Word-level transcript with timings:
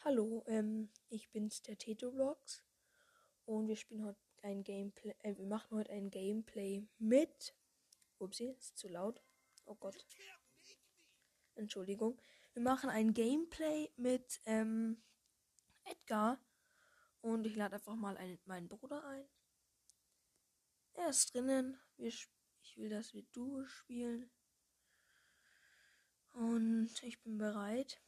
Hallo, 0.00 0.42
ähm, 0.48 0.90
ich 1.08 1.30
bin's, 1.30 1.62
der 1.62 1.78
Teto 1.78 2.10
Vlogs. 2.10 2.64
Und 3.44 3.68
wir 3.68 3.76
spielen 3.76 4.04
heute 4.04 4.18
ein 4.42 4.64
Gameplay, 4.64 5.14
äh, 5.20 5.36
wir 5.36 5.46
machen 5.46 5.78
heute 5.78 5.92
ein 5.92 6.10
Gameplay 6.10 6.82
mit. 6.98 7.54
Upsi, 8.18 8.56
ist 8.58 8.76
zu 8.76 8.88
laut. 8.88 9.22
Oh 9.66 9.76
Gott. 9.76 10.04
Entschuldigung. 11.54 12.20
Wir 12.52 12.62
machen 12.62 12.90
ein 12.90 13.14
Gameplay 13.14 13.92
mit, 13.96 14.40
ähm, 14.44 15.00
Edgar. 15.84 16.40
Und 17.20 17.46
ich 17.46 17.54
lade 17.54 17.76
einfach 17.76 17.94
mal 17.94 18.16
einen, 18.16 18.40
meinen 18.44 18.66
Bruder 18.66 19.04
ein. 19.04 19.28
Er 20.94 21.10
ist 21.10 21.34
drinnen. 21.34 21.78
Wir, 21.96 22.08
ich 22.08 22.76
will, 22.76 22.90
dass 22.90 23.14
wir 23.14 23.22
Duo 23.32 23.64
spielen. 23.66 24.30
Und 26.32 27.02
ich 27.02 27.22
bin 27.22 27.38
bereit. 27.38 28.00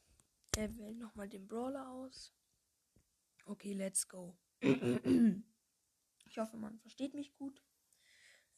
Er 0.55 0.75
wählt 0.77 0.97
nochmal 0.97 1.27
den 1.27 1.47
Brawler 1.47 1.89
aus. 1.89 2.33
Okay, 3.45 3.73
let's 3.73 4.07
go. 4.07 4.37
ich 4.61 6.37
hoffe, 6.37 6.57
man 6.57 6.79
versteht 6.79 7.13
mich 7.13 7.33
gut. 7.35 7.61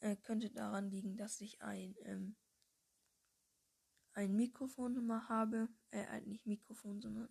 Äh, 0.00 0.16
könnte 0.16 0.50
daran 0.50 0.90
liegen, 0.90 1.16
dass 1.16 1.40
ich 1.40 1.62
ein, 1.62 1.96
ähm, 2.02 2.36
ein 4.12 4.36
Mikrofon 4.36 4.96
immer 4.96 5.28
habe. 5.28 5.68
Äh, 5.90 6.20
nicht 6.20 6.46
Mikrofon, 6.46 7.00
sondern 7.00 7.28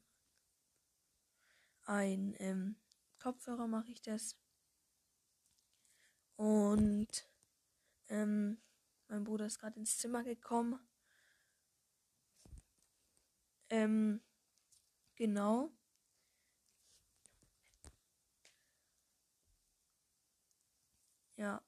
ein 1.83 2.35
ähm, 2.39 2.77
Kopfhörer 3.19 3.67
mache 3.67 3.91
ich 3.91 4.01
das. 4.01 4.37
Und 6.37 7.27
ähm, 8.09 8.57
mein 9.07 9.23
Bruder 9.23 9.45
ist 9.45 9.59
gerade 9.59 9.79
ins 9.79 9.97
Zimmer 9.97 10.23
gekommen. 10.23 10.79
Ähm, 13.69 14.21
genau. 15.15 15.71
Ja. 21.37 21.61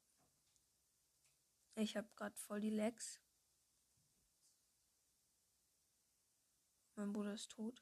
Ich 1.76 1.96
habe 1.96 2.10
gerade 2.18 2.36
voll 2.36 2.60
die 2.60 2.70
Legs. 2.70 3.22
Mein 6.98 7.14
Bruder 7.14 7.34
ist 7.34 7.50
tot. 7.52 7.82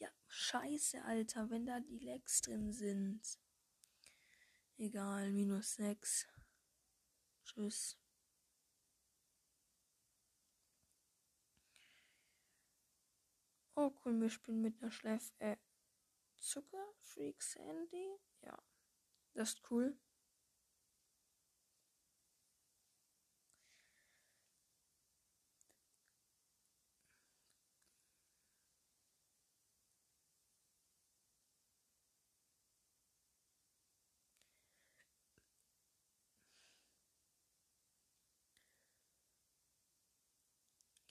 Ja, 0.00 0.08
scheiße, 0.38 1.04
Alter, 1.04 1.50
wenn 1.50 1.66
da 1.66 1.80
die 1.80 1.98
Legs 1.98 2.40
drin 2.40 2.72
sind. 2.72 3.20
Egal, 4.76 5.32
minus 5.32 5.74
6. 5.74 6.28
Tschüss. 7.44 7.98
Oh 13.74 13.92
cool, 14.04 14.20
wir 14.20 14.30
spielen 14.30 14.60
mit 14.60 14.80
einer 14.80 14.90
Schleif 14.90 15.32
äh, 15.38 15.56
Zucker 16.36 16.94
Freak 17.02 17.42
Sandy. 17.42 18.18
Ja, 18.42 18.56
das 19.34 19.50
ist 19.50 19.70
cool. 19.70 19.98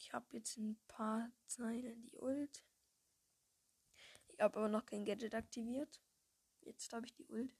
Ich 0.08 0.14
habe 0.14 0.26
jetzt 0.32 0.56
ein 0.58 0.80
paar 0.88 1.30
Zeilen 1.48 2.02
die 2.06 2.16
Ult. 2.16 2.64
Ich 4.30 4.40
habe 4.40 4.58
aber 4.58 4.70
noch 4.70 4.86
kein 4.86 5.04
Gadget 5.04 5.36
aktiviert. 5.36 6.02
Jetzt 6.62 6.94
habe 6.94 7.06
ich 7.06 7.14
die 7.14 7.26
Ult. 7.26 7.54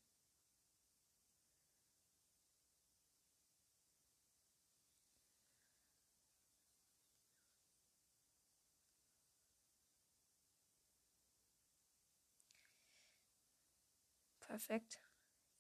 Perfekt. 14.40 15.02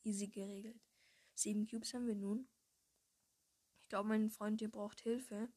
Easy 0.04 0.30
geregelt. 0.30 0.80
Sieben 1.34 1.68
Cubes 1.68 1.94
haben 1.94 2.08
wir 2.08 2.16
nun. 2.16 2.48
Ich 3.82 3.90
glaube, 3.90 4.08
mein 4.08 4.30
Freund 4.30 4.62
hier 4.62 4.72
braucht 4.72 5.02
Hilfe. 5.02 5.50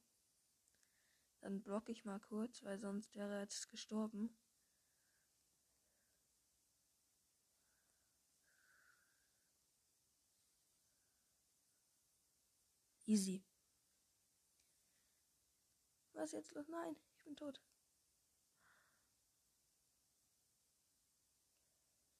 Dann 1.40 1.62
block 1.62 1.88
ich 1.88 2.04
mal 2.04 2.20
kurz, 2.20 2.62
weil 2.64 2.78
sonst 2.78 3.16
wäre 3.16 3.34
er 3.34 3.40
jetzt 3.40 3.70
gestorben. 3.70 4.36
Easy. 13.06 13.42
Was 16.12 16.32
jetzt 16.32 16.52
los? 16.52 16.68
Nein, 16.68 16.96
ich 17.16 17.24
bin 17.24 17.34
tot. 17.34 17.60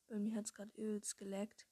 Bei 0.08 0.18
mir 0.18 0.34
hat 0.34 0.46
es 0.46 0.54
gerade 0.54 0.72
übelst 0.80 1.16
geleckt. 1.18 1.69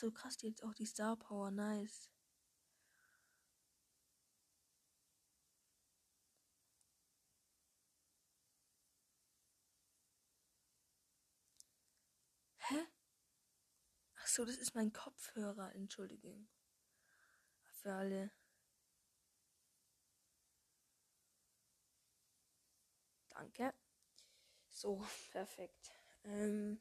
So, 0.00 0.10
krass, 0.10 0.38
jetzt 0.40 0.64
auch 0.64 0.72
die 0.74 0.86
Star 0.86 1.14
Power, 1.16 1.50
nice. 1.50 2.08
Hä? 12.68 12.86
Ach 14.22 14.26
so, 14.28 14.44
das 14.44 14.56
ist 14.56 14.76
mein 14.76 14.92
Kopfhörer, 14.92 15.74
Entschuldigung. 15.74 16.48
Für 17.82 17.92
alle. 17.94 18.30
Danke. 23.30 23.72
So, 24.70 25.04
perfekt. 25.32 25.90
Ähm, 26.24 26.80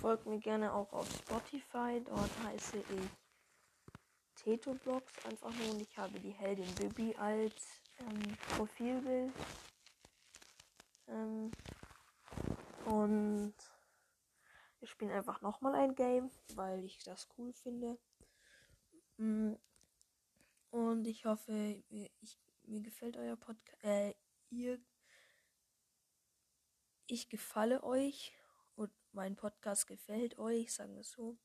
folgt 0.00 0.26
mir 0.26 0.38
gerne 0.38 0.72
auch 0.72 0.92
auf 0.92 1.08
Spotify. 1.10 2.02
Dort 2.04 2.30
heiße 2.44 2.78
ich 2.78 3.10
Teto 4.34 4.72
einfach 5.24 5.54
nur 5.54 5.70
und 5.72 5.82
ich 5.82 5.98
habe 5.98 6.18
die 6.18 6.30
Heldin 6.30 6.74
Bibi 6.74 7.14
als 7.16 7.82
ähm, 7.98 8.36
Profilbild. 8.56 9.32
Ähm, 11.08 11.50
und 12.86 13.54
wir 14.78 14.88
spielen 14.88 15.10
einfach 15.10 15.42
nochmal 15.42 15.74
ein 15.74 15.94
Game, 15.94 16.30
weil 16.54 16.82
ich 16.84 16.98
das 17.04 17.28
cool 17.36 17.52
finde. 17.52 17.98
Mm, 19.18 19.52
und 20.70 21.06
ich 21.06 21.26
hoffe, 21.26 21.82
mir, 21.90 22.08
ich, 22.22 22.38
mir 22.62 22.80
gefällt 22.80 23.18
euer 23.18 23.36
Podcast. 23.36 23.84
Äh, 23.84 24.14
ihr. 24.48 24.80
Ich 27.06 27.28
gefalle 27.28 27.82
euch 27.82 28.32
und 28.80 28.90
mein 29.12 29.36
Podcast 29.36 29.86
gefällt 29.86 30.38
euch, 30.38 30.72
sagen 30.72 30.96
wir 30.96 31.04
so. 31.04 31.36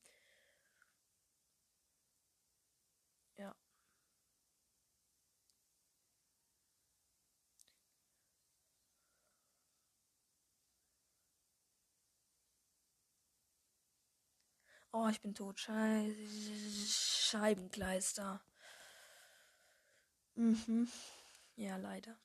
Ja. 3.36 3.54
Oh, 14.92 15.08
ich 15.10 15.20
bin 15.20 15.34
tot. 15.34 15.60
Schei 15.60 16.14
Scheibenkleister. 16.88 18.40
Mhm. 20.36 20.88
Ja, 21.56 21.76
leider. 21.76 22.18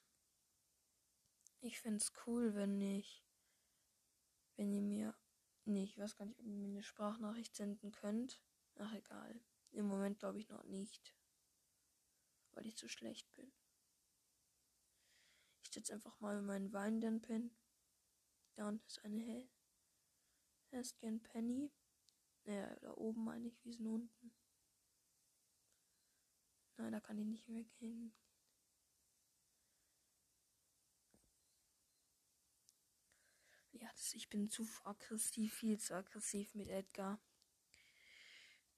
Ich 1.60 1.80
find's 1.82 2.14
cool, 2.26 2.56
wenn 2.56 2.80
ich, 2.82 3.24
wenn 4.62 4.74
ihr 4.74 4.84
mir, 4.84 5.16
nee, 5.66 5.86
ich 5.86 5.98
weiß 5.98 6.16
gar 6.16 6.26
nicht, 6.26 6.38
ob 6.38 6.46
ihr 6.46 6.54
mir 6.54 6.68
eine 6.68 6.84
Sprachnachricht 6.84 7.56
senden 7.56 7.92
könnt. 7.92 8.40
Ach, 8.76 8.94
egal. 8.94 9.42
Im 9.72 9.88
Moment 9.88 10.20
glaube 10.20 10.38
ich 10.38 10.50
noch 10.50 10.64
nicht. 10.66 11.16
Weil 12.52 12.68
ich 12.68 12.78
zu 12.78 12.88
schlecht 12.88 13.34
bin. 13.34 13.52
Ich 15.64 15.72
setze 15.72 15.94
einfach 15.94 16.20
mal 16.20 16.44
meinen 16.44 16.72
Wein 16.74 17.02
den 17.02 17.22
Pin. 17.22 17.50
Dann 18.54 18.80
ist 18.86 19.04
eine 19.04 19.20
Hell. 19.20 19.50
Hastian 20.72 21.24
Penny. 21.24 21.72
Naja, 22.44 22.76
da 22.82 22.94
oben 22.94 23.24
meine 23.24 23.48
ich, 23.48 23.66
wie 23.66 23.74
sind 23.74 23.88
unten. 23.88 24.32
Nein, 26.78 26.92
da 26.92 27.00
kann 27.00 27.18
ich 27.18 27.26
nicht 27.26 27.48
weggehen. 27.48 28.14
Ja, 33.50 33.58
das, 33.72 33.80
ich 34.14 34.30
bin 34.30 34.50
zu 34.50 34.68
aggressiv, 34.84 35.54
viel 35.54 35.80
zu 35.80 35.96
aggressiv 35.96 36.54
mit 36.56 36.68
Edgar. 36.68 37.20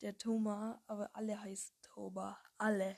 Der 0.02 0.18
Thomas, 0.18 0.80
aber 0.88 1.16
alle 1.16 1.40
heißen 1.40 1.76
Toba. 1.82 2.42
Alle. 2.58 2.98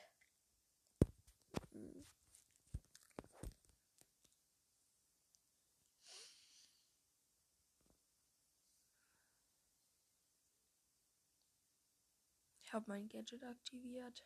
Ich 12.62 12.74
habe 12.74 12.86
mein 12.88 13.08
Gadget 13.08 13.44
aktiviert. 13.44 14.26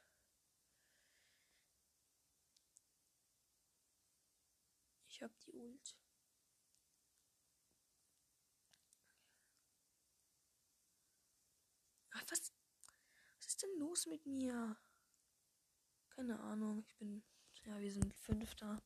Ich 5.09 5.21
habe 5.21 5.33
die 5.45 5.51
Ult. 5.51 5.97
Was? 12.27 12.53
Was 13.37 13.47
ist 13.47 13.63
denn 13.63 13.77
los 13.77 14.05
mit 14.05 14.25
mir? 14.25 14.77
Keine 16.09 16.39
Ahnung. 16.39 16.83
Ich 16.85 16.95
bin. 16.95 17.23
Ja, 17.65 17.79
wir 17.79 17.91
sind 17.91 18.13
Fünfter. 18.13 18.81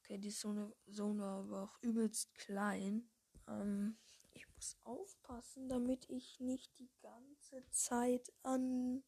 Okay, 0.00 0.18
die 0.18 0.30
Zone, 0.30 0.72
Zone 0.88 1.20
war 1.22 1.38
aber 1.40 1.62
auch 1.62 1.82
übelst 1.82 2.32
klein. 2.34 3.10
Ähm, 3.48 3.98
ich 4.34 4.48
muss 4.54 4.76
aufpassen, 4.84 5.68
damit 5.68 6.08
ich 6.08 6.38
nicht 6.38 6.78
die 6.78 6.90
ganze 7.00 7.68
Zeit 7.70 8.32
an 8.42 9.02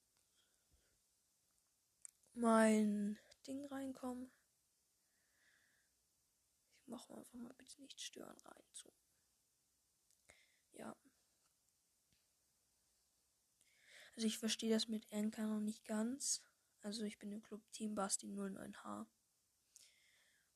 mein 2.35 3.19
Ding 3.47 3.65
reinkomme. 3.67 4.31
Ich 6.81 6.87
mache 6.88 7.15
einfach 7.15 7.35
mal 7.35 7.55
bitte 7.55 7.81
nicht 7.82 8.00
stören 8.00 8.38
rein. 8.38 8.65
So. 8.73 8.93
Ja. 10.73 10.97
Also 14.19 14.26
ich 14.26 14.38
verstehe 14.38 14.75
das 14.75 14.88
mit 14.88 15.06
Anker 15.12 15.47
noch 15.47 15.61
nicht 15.61 15.85
ganz. 15.85 16.43
Also 16.82 17.05
ich 17.05 17.20
bin 17.20 17.31
im 17.31 17.41
Club 17.41 17.62
Team 17.70 17.94
Basti 17.94 18.26
09H. 18.26 19.06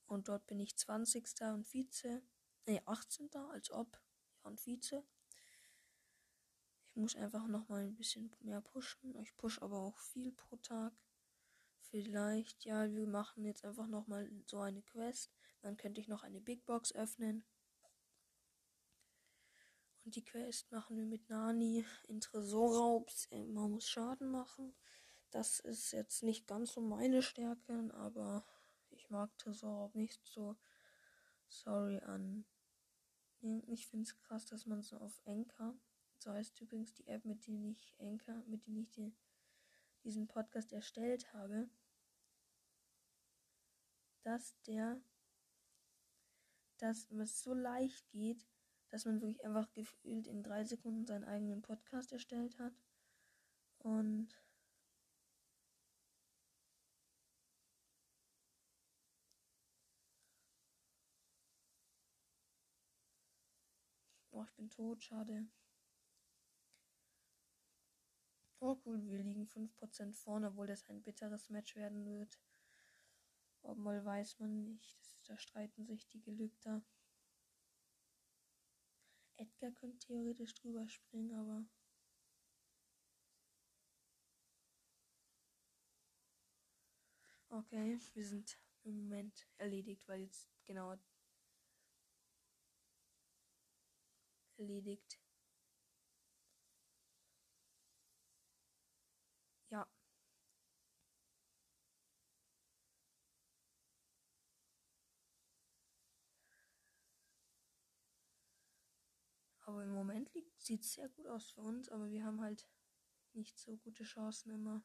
Und 0.06 0.26
dort 0.26 0.48
bin 0.48 0.58
ich 0.58 0.76
20. 0.76 1.24
und 1.42 1.72
Vize. 1.72 2.24
Ne, 2.66 2.82
18. 2.86 3.30
als 3.52 3.70
ob 3.70 4.02
und 4.42 4.58
Vize. 4.66 5.04
Ich 6.88 6.96
muss 6.96 7.14
einfach 7.14 7.46
noch 7.46 7.68
mal 7.68 7.84
ein 7.84 7.94
bisschen 7.94 8.34
mehr 8.40 8.60
pushen. 8.62 9.14
Ich 9.20 9.36
push 9.36 9.62
aber 9.62 9.78
auch 9.78 9.98
viel 10.00 10.32
pro 10.32 10.56
Tag. 10.56 10.92
Vielleicht, 11.78 12.64
ja, 12.64 12.90
wir 12.90 13.06
machen 13.06 13.44
jetzt 13.44 13.64
einfach 13.64 13.86
noch 13.86 14.08
mal 14.08 14.28
so 14.44 14.58
eine 14.58 14.82
Quest. 14.82 15.30
Dann 15.60 15.76
könnte 15.76 16.00
ich 16.00 16.08
noch 16.08 16.24
eine 16.24 16.40
Big 16.40 16.66
Box 16.66 16.92
öffnen. 16.96 17.44
Und 20.04 20.16
die 20.16 20.24
Quest 20.24 20.70
machen 20.72 20.96
wir 20.96 21.06
mit 21.06 21.28
Nani 21.28 21.84
in 22.08 22.20
Tresorraubs. 22.20 23.28
Man 23.30 23.70
muss 23.70 23.88
Schaden 23.88 24.30
machen. 24.30 24.74
Das 25.30 25.60
ist 25.60 25.92
jetzt 25.92 26.22
nicht 26.22 26.46
ganz 26.46 26.72
so 26.72 26.80
meine 26.80 27.22
Stärke, 27.22 27.90
aber 27.94 28.44
ich 28.90 29.10
mag 29.10 29.36
Tresorraub 29.38 29.94
nicht 29.94 30.20
so. 30.26 30.56
Sorry 31.48 32.00
an 32.00 32.44
ich 33.66 33.88
finde 33.88 34.04
es 34.04 34.16
krass, 34.16 34.46
dass 34.46 34.66
man 34.66 34.82
so 34.82 34.96
auf 34.98 35.20
Anchor, 35.26 35.74
so 36.18 36.32
heißt 36.32 36.60
übrigens 36.60 36.94
die 36.94 37.06
App, 37.08 37.24
mit 37.24 37.46
der 37.46 37.60
ich 37.70 37.96
Anchor, 37.98 38.42
mit 38.46 38.66
der 38.66 38.74
ich 38.76 38.90
den, 38.92 39.16
diesen 40.04 40.28
Podcast 40.28 40.72
erstellt 40.72 41.32
habe, 41.32 41.68
dass 44.22 44.56
der, 44.62 45.00
dass 46.78 47.10
es 47.10 47.42
so 47.42 47.52
leicht 47.52 48.08
geht, 48.10 48.46
dass 48.92 49.06
man 49.06 49.20
wirklich 49.22 49.42
einfach 49.44 49.72
gefühlt 49.72 50.26
in 50.26 50.42
drei 50.42 50.64
Sekunden 50.64 51.06
seinen 51.06 51.24
eigenen 51.24 51.62
Podcast 51.62 52.12
erstellt 52.12 52.58
hat. 52.58 52.74
Und 53.78 54.28
Oh, 64.34 64.44
ich 64.44 64.52
bin 64.54 64.68
tot, 64.70 65.02
schade. 65.02 65.46
Oh 68.60 68.76
cool, 68.84 69.02
wir 69.06 69.18
liegen 69.22 69.46
5% 69.46 70.14
vorne, 70.16 70.48
obwohl 70.48 70.66
das 70.66 70.84
ein 70.88 71.02
bitteres 71.02 71.48
Match 71.48 71.76
werden 71.76 72.04
wird. 72.04 72.38
Obwohl 73.62 74.04
weiß 74.04 74.38
man 74.38 74.64
nicht. 74.64 74.98
Da 75.26 75.38
streiten 75.38 75.84
sich 75.86 76.06
die 76.08 76.20
Gelügter. 76.20 76.82
Edgar 79.62 79.78
könnte 79.78 79.98
theoretisch 80.00 80.54
drüber 80.54 80.88
springen, 80.88 81.32
aber. 81.34 81.64
Okay, 87.48 87.96
wir 88.14 88.24
sind 88.24 88.58
im 88.82 88.96
Moment 89.04 89.46
erledigt, 89.58 90.08
weil 90.08 90.22
jetzt 90.22 90.50
genau 90.64 90.96
erledigt. 94.56 95.20
Ja. 99.70 99.86
Aber 109.72 109.84
im 109.84 109.94
Moment 109.94 110.30
sieht 110.58 110.82
es 110.82 110.92
sehr 110.92 111.08
gut 111.08 111.26
aus 111.26 111.50
für 111.50 111.62
uns, 111.62 111.88
aber 111.88 112.10
wir 112.10 112.22
haben 112.26 112.42
halt 112.42 112.68
nicht 113.32 113.58
so 113.58 113.78
gute 113.78 114.04
Chancen 114.04 114.50
immer. 114.50 114.84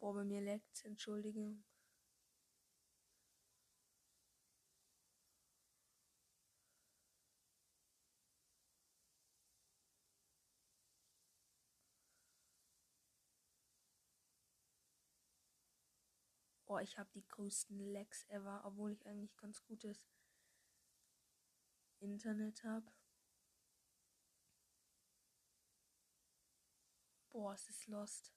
Boah, 0.00 0.12
bei 0.12 0.24
mir 0.24 0.40
leckt 0.40 0.84
Entschuldigung. 0.84 1.62
Boah, 16.74 16.82
ich 16.82 16.98
habe 16.98 17.08
die 17.14 17.24
größten 17.28 17.78
Lags 17.92 18.24
ever, 18.30 18.64
obwohl 18.64 18.90
ich 18.90 19.06
eigentlich 19.06 19.36
ganz 19.36 19.62
gutes 19.62 20.08
Internet 22.00 22.64
habe. 22.64 22.92
Boah, 27.30 27.54
es 27.54 27.68
ist 27.68 27.86
lost. 27.86 28.34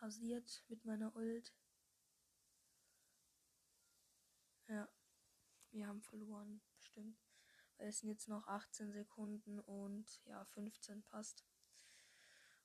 Rasiert 0.00 0.64
mit 0.66 0.84
meiner 0.84 1.14
Ult. 1.14 1.54
Ja, 4.66 4.88
wir 5.70 5.86
haben 5.86 6.02
verloren, 6.02 6.60
bestimmt. 6.74 7.22
Weil 7.76 7.90
es 7.90 8.00
sind 8.00 8.08
jetzt 8.08 8.26
noch 8.26 8.48
18 8.48 8.90
Sekunden 8.90 9.60
und 9.60 10.20
ja, 10.24 10.44
15 10.46 11.04
passt. 11.04 11.46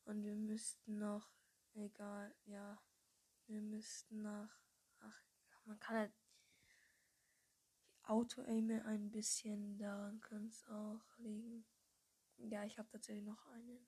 Und 0.05 0.23
wir 0.23 0.35
müssten 0.35 0.99
noch, 0.99 1.29
egal, 1.73 2.35
ja, 2.45 2.81
wir 3.47 3.61
müssten 3.61 4.21
nach, 4.21 4.61
ach, 4.99 5.23
man 5.65 5.79
kann 5.79 5.97
halt 5.97 6.13
Auto-Aime 8.03 8.83
ein 8.85 9.11
bisschen, 9.11 9.77
daran 9.77 10.19
könnte 10.19 10.49
es 10.49 10.65
auch 10.67 11.17
liegen. 11.17 11.65
Ja, 12.37 12.65
ich 12.65 12.77
habe 12.77 12.89
tatsächlich 12.89 13.23
noch 13.23 13.45
einen. 13.47 13.87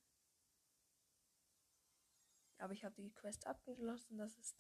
Aber 2.58 2.72
ich 2.72 2.86
habe 2.86 2.96
die 2.96 3.12
Quest 3.12 3.46
abgeschlossen, 3.46 4.18
das 4.18 4.38
ist 4.38 4.58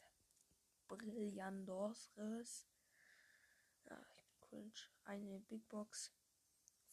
Brillantores. 0.87 2.67
Ja, 3.85 4.05
ich 4.15 4.25
bin 4.25 4.39
cringe. 4.41 4.73
Eine 5.05 5.39
Big 5.39 5.67
Box, 5.69 6.11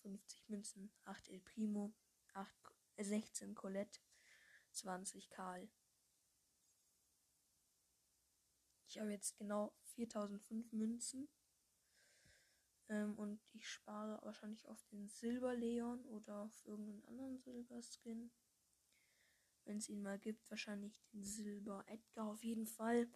50 0.03 0.49
Münzen, 0.49 0.93
8 1.05 1.29
El 1.31 1.41
Primo, 1.41 1.93
8, 2.35 2.55
16 2.99 3.55
Colette, 3.55 4.01
20 4.73 5.31
Karl. 5.31 5.69
Ich 8.87 8.99
habe 8.99 9.11
jetzt 9.11 9.37
genau 9.37 9.75
4005 9.95 10.73
Münzen. 10.73 11.29
Ähm, 12.89 13.15
und 13.19 13.41
ich 13.53 13.69
spare 13.69 14.21
wahrscheinlich 14.23 14.69
auf 14.69 14.85
den 14.93 15.09
Silber 15.09 15.55
Leon 15.55 16.05
oder 16.05 16.43
auf 16.43 16.65
irgendeinen 16.67 17.05
anderen 17.05 17.39
Silberskin. 17.39 18.31
Wenn 19.65 19.79
es 19.79 19.89
ihn 19.89 20.03
mal 20.03 20.19
gibt, 20.19 20.51
wahrscheinlich 20.51 21.01
den 21.13 21.25
Silber 21.25 21.85
Edgar 21.87 22.29
auf 22.29 22.45
jeden 22.45 22.67
Fall. 22.67 23.09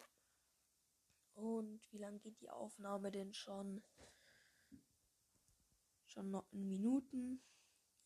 Und 1.35 1.93
wie 1.93 1.99
lange 1.99 2.21
geht 2.21 2.41
die 2.41 2.49
Aufnahme 2.49 3.11
denn 3.11 3.35
schon? 3.35 3.83
Schon 6.07 6.31
noch 6.31 6.51
in 6.53 6.67
Minuten. 6.67 7.43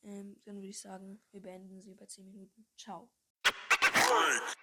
Ähm, 0.03 0.41
dann 0.45 0.57
würde 0.57 0.69
ich 0.69 0.81
sagen, 0.81 1.23
wir 1.31 1.41
beenden 1.41 1.81
sie 1.81 1.95
bei 1.95 2.07
10 2.07 2.27
Minuten. 2.27 2.67
Ciao. 2.77 3.11
freak. 4.11 4.60